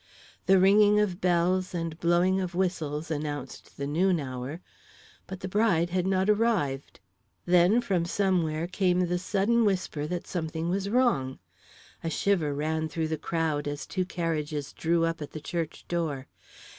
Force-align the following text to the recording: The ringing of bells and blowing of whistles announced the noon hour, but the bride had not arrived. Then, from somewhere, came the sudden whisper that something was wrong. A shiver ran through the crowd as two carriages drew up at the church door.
The 0.47 0.57
ringing 0.57 0.99
of 0.99 1.21
bells 1.21 1.75
and 1.75 1.95
blowing 1.99 2.41
of 2.41 2.55
whistles 2.55 3.11
announced 3.11 3.77
the 3.77 3.85
noon 3.85 4.19
hour, 4.19 4.59
but 5.27 5.41
the 5.41 5.47
bride 5.47 5.91
had 5.91 6.07
not 6.07 6.27
arrived. 6.27 6.99
Then, 7.45 7.81
from 7.81 8.05
somewhere, 8.05 8.65
came 8.65 9.01
the 9.01 9.19
sudden 9.19 9.63
whisper 9.63 10.07
that 10.07 10.25
something 10.25 10.69
was 10.71 10.89
wrong. 10.89 11.37
A 12.03 12.09
shiver 12.09 12.51
ran 12.55 12.89
through 12.89 13.09
the 13.09 13.17
crowd 13.19 13.67
as 13.67 13.85
two 13.85 14.03
carriages 14.03 14.73
drew 14.73 15.05
up 15.05 15.21
at 15.21 15.33
the 15.33 15.39
church 15.39 15.85
door. 15.87 16.25